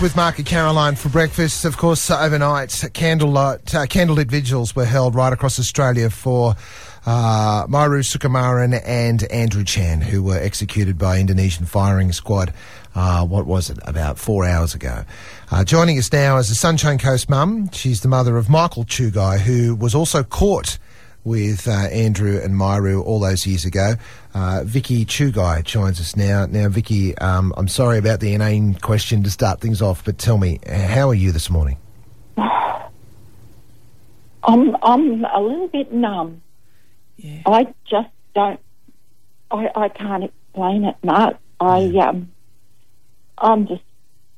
[0.00, 1.64] With Mark and Caroline for breakfast.
[1.64, 6.54] Of course, uh, overnight, candlelight, uh, candlelit vigils were held right across Australia for
[7.04, 12.54] uh, Myuran Sukumaran and Andrew Chan, who were executed by Indonesian firing squad.
[12.94, 13.78] Uh, what was it?
[13.86, 15.02] About four hours ago.
[15.50, 17.68] Uh, joining us now is the Sunshine Coast mum.
[17.72, 20.78] She's the mother of Michael Czugai, who was also caught
[21.24, 23.94] with uh, Andrew and Myru all those years ago.
[24.34, 26.46] Uh, Vicki Czugai joins us now.
[26.46, 30.38] Now, Vicki, um, I'm sorry about the inane question to start things off, but tell
[30.38, 31.76] me, how are you this morning?
[32.36, 32.90] I'm
[34.82, 36.42] I'm a little bit numb.
[37.16, 37.42] Yeah.
[37.46, 38.60] I just don't.
[39.50, 41.36] I I can't explain it, Mark.
[41.60, 42.30] I um,
[43.36, 43.82] I'm just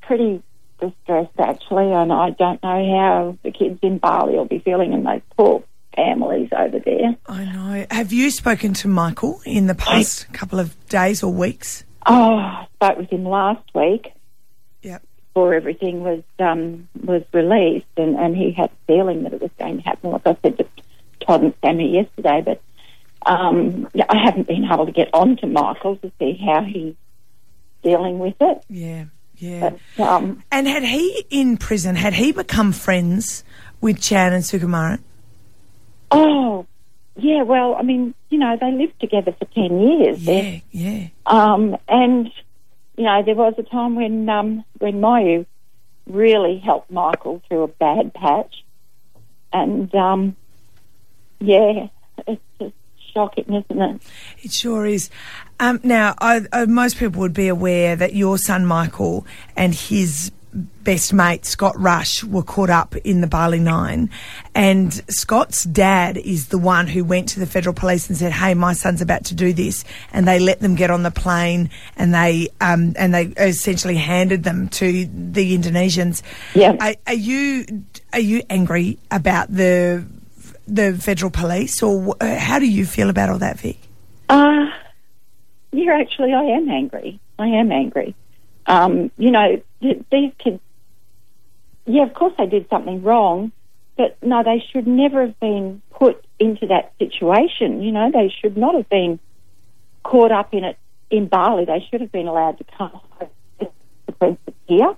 [0.00, 0.42] pretty
[0.80, 5.04] distressed actually, and I don't know how the kids in Bali will be feeling, in
[5.04, 5.62] those poor
[5.94, 7.16] families over there.
[7.26, 7.86] I know.
[7.90, 11.84] Have you spoken to Michael in the past couple of days or weeks?
[12.06, 14.12] Oh, I spoke with him last week
[14.82, 15.02] Yep.
[15.28, 19.50] before everything was um, was released, and, and he had a feeling that it was
[19.58, 20.10] going to happen.
[20.10, 20.66] Like I said to
[21.24, 22.60] Todd and Sammy yesterday, but
[23.24, 26.94] um, I haven't been able to get on to Michael to see how he's
[27.84, 28.64] dealing with it.
[28.68, 29.04] Yeah.
[29.36, 29.70] Yeah.
[29.96, 33.44] But um, And had he in prison, had he become friends
[33.80, 35.00] with Chan and Sukumaran?
[36.12, 36.66] Oh,
[37.16, 37.42] yeah.
[37.42, 40.22] Well, I mean, you know, they lived together for ten years.
[40.22, 41.08] Yeah, yeah.
[41.26, 42.30] Um, and
[42.96, 45.46] you know, there was a time when um, when Mayu
[46.06, 48.64] really helped Michael through a bad patch,
[49.52, 50.36] and um,
[51.40, 51.88] yeah,
[52.26, 52.74] it's just
[53.12, 54.02] shocking, isn't it?
[54.42, 55.10] It sure is.
[55.60, 59.26] Um, now, I, I, most people would be aware that your son Michael
[59.56, 64.10] and his best mate Scott Rush were caught up in the Bali Nine,
[64.54, 68.54] and Scott's dad is the one who went to the federal police and said, "Hey,
[68.54, 72.14] my son's about to do this," and they let them get on the plane and
[72.14, 76.22] they um, and they essentially handed them to the Indonesians.
[76.54, 76.76] Yeah.
[76.80, 77.64] Are, are you
[78.12, 80.04] are you angry about the
[80.66, 83.78] the federal police, or how do you feel about all that, Vic?
[84.28, 84.66] Uh,
[85.72, 87.20] yeah, actually, I am angry.
[87.38, 88.14] I am angry.
[88.66, 90.60] Um, you know, th- these kids,
[91.86, 93.52] yeah, of course they did something wrong,
[93.96, 97.82] but no, they should never have been put into that situation.
[97.82, 99.18] You know, they should not have been
[100.02, 100.78] caught up in it
[101.10, 101.64] in Bali.
[101.64, 103.28] They should have been allowed to come home
[103.60, 103.70] to
[104.06, 104.96] the princess here.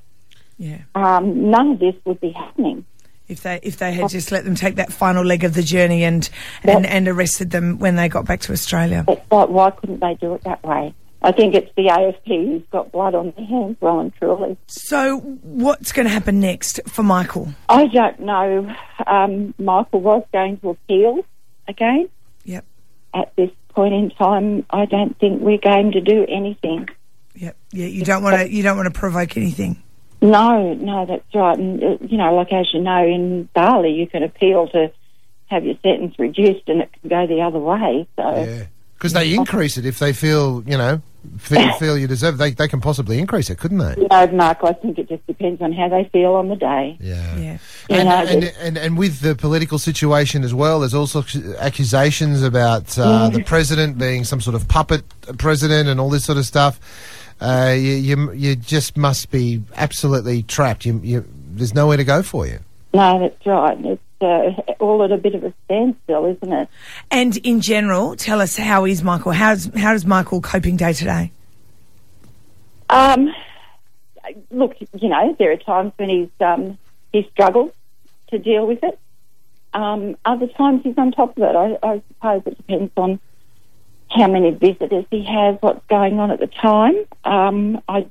[0.59, 0.83] Yeah.
[0.95, 2.85] Um, none of this would be happening.
[3.27, 6.05] If they if they had just let them take that final leg of the journey
[6.05, 6.29] and
[6.63, 9.05] and, and arrested them when they got back to Australia.
[9.09, 10.95] Like, why couldn't they do it that way?
[11.25, 14.59] I think it's the AFP who's got blood on their hands, well and truly.
[14.67, 17.49] So what's going to happen next for Michael?
[17.67, 18.77] I don't know.
[19.07, 21.25] Um, Michael was going to appeal
[21.67, 22.11] again.
[22.45, 22.67] Yep.
[23.15, 26.91] At this point in time, I don't think we're going to do anything.
[27.37, 27.57] Yep.
[27.73, 27.87] Yeah.
[27.87, 29.83] You don't want to you don't want to provoke anything.
[30.21, 31.59] No, no, that's right.
[31.59, 34.93] And, uh, you know, like as you know, in Bali, you can appeal to
[35.47, 38.07] have your sentence reduced and it can go the other way.
[38.17, 38.65] So, Yeah.
[38.95, 41.03] Because they increase it if they feel, you know,
[41.39, 42.39] feel, feel you deserve.
[42.39, 43.95] They, they can possibly increase it, couldn't they?
[43.97, 46.97] you know, Mark, I think it just depends on how they feel on the day.
[47.01, 47.37] Yeah.
[47.37, 47.59] Yeah.
[47.91, 51.25] And, know, and, there's- and, and with the political situation as well, there's also
[51.59, 55.03] accusations about uh, the president being some sort of puppet
[55.39, 56.79] president and all this sort of stuff.
[57.41, 60.87] Uh, you, you you just must be absolutely trapped.
[60.87, 61.25] You, you
[61.57, 62.61] there's nowhere to go for you.
[62.93, 63.77] no, that's right.
[63.85, 66.69] It's uh, all at a bit of a standstill, isn't it?
[67.11, 69.33] And in general, tell us how is Michael?
[69.33, 71.33] How's how does Michael coping day to day?
[72.91, 73.33] Um,
[74.51, 76.79] look, you know, there are times when he's um,
[77.13, 77.73] he struggles
[78.29, 78.99] to deal with it.
[79.73, 81.57] Um, other times he's on top of it.
[81.57, 83.21] I, I suppose it depends on
[84.09, 86.95] how many visitors he has, what's going on at the time.
[87.25, 88.07] Um, I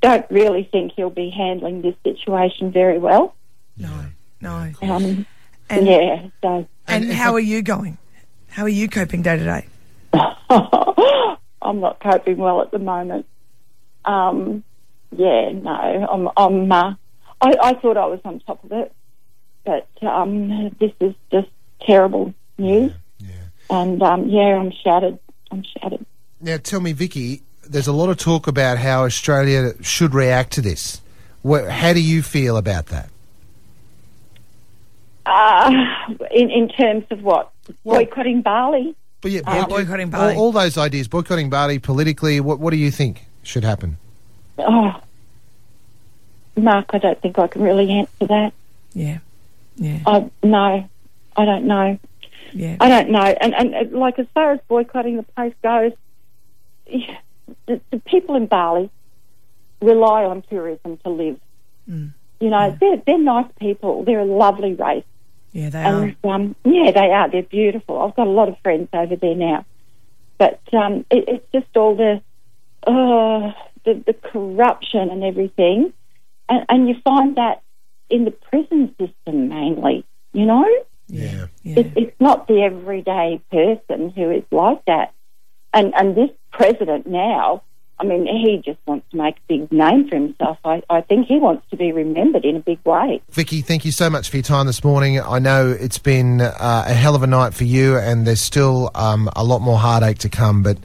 [0.00, 3.34] don't really think he'll be handling this situation very well.
[3.76, 4.06] No.
[4.42, 4.70] No.
[4.82, 5.24] Um,
[5.70, 7.96] And yeah, so and And- how are you going?
[8.48, 9.66] How are you coping day to day?
[11.62, 13.24] I'm not coping well at the moment.
[14.04, 14.64] Um,
[15.16, 16.28] yeah, no, I'm.
[16.36, 16.94] I'm uh,
[17.40, 18.92] I, I thought I was on top of it,
[19.64, 21.48] but um, this is just
[21.80, 23.28] terrible news, Yeah.
[23.70, 25.18] and um, yeah, I'm shattered.
[25.50, 26.04] I'm shattered.
[26.40, 27.42] Now, tell me, Vicki.
[27.64, 31.00] There's a lot of talk about how Australia should react to this.
[31.44, 33.08] How do you feel about that?
[35.34, 35.70] Uh,
[36.30, 37.50] in in terms of what
[37.84, 38.94] Well- boycotting Bali.
[39.22, 40.34] But yeah, Uh, boy- boycotting all- Bali.
[40.36, 42.40] All, those ideas, boycotting Bali politically.
[42.40, 43.96] What What do you think should happen?
[44.58, 44.94] Oh,
[46.56, 48.52] Mark, I don't think I can really answer that.
[48.94, 49.18] Yeah.
[49.76, 50.00] Yeah.
[50.06, 50.88] I no,
[51.36, 51.98] I don't know.
[52.52, 52.76] Yeah.
[52.80, 53.22] I don't know.
[53.22, 55.92] And, and, and like as far as boycotting the place goes,
[56.86, 57.16] yeah,
[57.66, 58.90] the, the people in Bali
[59.80, 61.40] rely on tourism to live.
[61.90, 62.12] Mm.
[62.40, 64.04] You know, they're, they're nice people.
[64.04, 65.04] They're a lovely race.
[65.52, 66.02] Yeah, they are.
[66.02, 67.30] And um, yeah, they are.
[67.30, 68.00] They're beautiful.
[68.00, 69.64] I've got a lot of friends over there now.
[70.38, 72.22] But um, it, it's just all the,
[72.86, 73.52] uh,
[73.84, 75.92] the the corruption and everything,
[76.48, 77.62] and, and you find that
[78.10, 80.04] in the prison system mainly.
[80.32, 80.66] You know,
[81.08, 81.46] Yeah.
[81.62, 81.80] Yeah.
[81.80, 85.12] it, it's not the everyday person who is like that.
[85.74, 87.62] And and this president now,
[88.02, 90.58] I mean, he just wants to make a big name for himself.
[90.64, 93.22] I, I think he wants to be remembered in a big way.
[93.30, 95.20] Vicki, thank you so much for your time this morning.
[95.20, 98.90] I know it's been uh, a hell of a night for you, and there's still
[98.96, 100.64] um, a lot more heartache to come.
[100.64, 100.78] But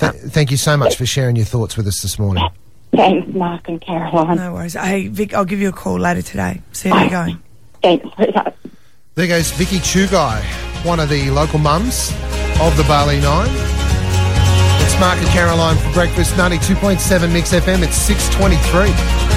[0.00, 2.42] th- thank you so much for sharing your thoughts with us this morning.
[2.90, 4.36] Thanks, Mark and Caroline.
[4.36, 4.74] No worries.
[4.74, 6.60] Hey, Vic, I'll give you a call later today.
[6.72, 7.42] See how you're going.
[7.82, 8.08] Thanks.
[9.14, 10.42] There goes Vicki Czugai,
[10.84, 12.10] one of the local mums
[12.60, 13.81] of the Bali Nine.
[15.02, 17.82] Mark and Caroline for breakfast, 92.7 Mix FM.
[17.82, 19.31] It's 623.